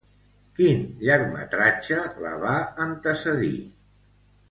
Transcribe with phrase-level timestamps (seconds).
[0.59, 2.57] Quin llargmetratge la va
[2.89, 3.57] antecedir?